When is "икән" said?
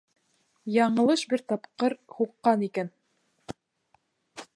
2.69-2.91